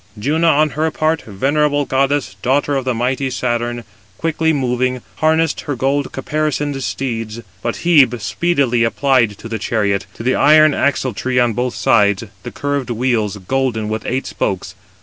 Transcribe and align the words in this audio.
Juno, 0.17 0.49
on 0.49 0.71
her 0.71 0.89
part, 0.89 1.21
venerable 1.21 1.85
goddess, 1.85 2.35
daughter 2.41 2.75
of 2.75 2.87
mighty 2.87 3.29
Saturn, 3.29 3.83
quickly 4.17 4.51
moving, 4.51 5.03
harnessed 5.17 5.61
her 5.61 5.75
gold 5.75 6.11
caparisoned 6.11 6.81
steeds; 6.81 7.41
but 7.61 7.81
Hebe 7.85 8.19
speedily 8.19 8.83
applied 8.83 9.37
to 9.37 9.47
the 9.47 9.59
chariot, 9.59 10.07
to 10.15 10.23
the 10.23 10.33
iron 10.33 10.71
axletree 10.73 11.37
on 11.39 11.53
both 11.53 11.75
sides, 11.75 12.23
the 12.41 12.51
curved 12.51 12.89
wheels, 12.89 13.37
golden, 13.37 13.89
with 13.89 14.03
eight 14.07 14.25
spokes. 14.25 14.73